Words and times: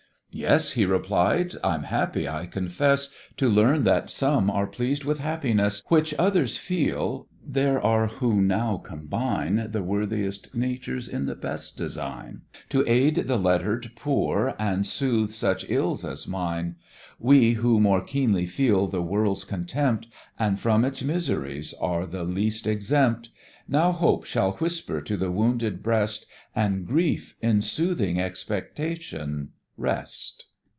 "Yes," 0.33 0.71
he 0.71 0.85
replied, 0.85 1.55
"I'm 1.61 1.83
happy, 1.83 2.25
I 2.25 2.45
confess, 2.45 3.09
To 3.35 3.49
learn 3.49 3.83
that 3.83 4.09
some 4.09 4.49
are 4.49 4.65
pleased 4.65 5.03
with 5.03 5.19
happiness 5.19 5.83
Which 5.87 6.13
others 6.17 6.57
feel 6.57 7.27
there 7.45 7.81
are 7.81 8.07
who 8.07 8.41
now 8.41 8.77
combine 8.77 9.67
The 9.71 9.83
worthiest 9.83 10.55
natures 10.55 11.09
in 11.09 11.25
the 11.25 11.35
best 11.35 11.75
design, 11.75 12.43
To 12.69 12.85
aid 12.89 13.15
the 13.27 13.35
letter'd 13.35 13.91
poor, 13.97 14.55
and 14.57 14.87
soothe 14.87 15.31
such 15.31 15.65
ills 15.69 16.05
as 16.05 16.25
mine. 16.29 16.77
We 17.19 17.51
who 17.55 17.81
more 17.81 18.01
keenly 18.01 18.45
feel 18.45 18.87
the 18.87 19.01
world's 19.03 19.43
contempt, 19.43 20.07
And 20.39 20.57
from 20.57 20.85
its 20.85 21.03
miseries 21.03 21.73
are 21.73 22.05
the 22.05 22.23
least 22.23 22.65
exempt; 22.67 23.31
Now 23.67 23.91
Hope 23.91 24.23
shall 24.23 24.53
whisper 24.53 25.01
to 25.01 25.17
the 25.17 25.29
wounded 25.29 25.83
breast 25.83 26.25
And 26.55 26.85
Grief, 26.87 27.35
in 27.41 27.61
soothing 27.61 28.17
expectation, 28.17 29.49
rest. 29.77 30.45